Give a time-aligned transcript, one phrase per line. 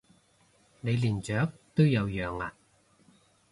[0.79, 2.55] 你連雀都有養啊？